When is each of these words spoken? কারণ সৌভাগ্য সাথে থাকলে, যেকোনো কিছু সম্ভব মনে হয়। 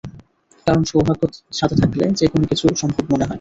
কারণ 0.67 0.81
সৌভাগ্য 0.83 1.23
সাথে 1.53 1.75
থাকলে, 1.75 2.03
যেকোনো 2.19 2.45
কিছু 2.47 2.65
সম্ভব 2.81 3.03
মনে 3.11 3.23
হয়। 3.23 3.29